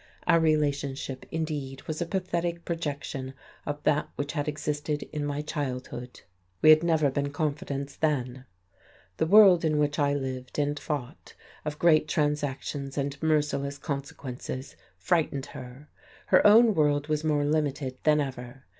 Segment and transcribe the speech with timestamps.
[0.25, 3.35] Our relationship, indeed, was a pathetic projection
[3.67, 6.21] of that which had existed in my childhood;
[6.63, 8.45] we had never been confidants then.
[9.17, 11.35] The world in which I lived and fought,
[11.65, 15.87] of great transactions and merciless consequences frightened her;
[16.29, 18.63] her own world was more limited than ever.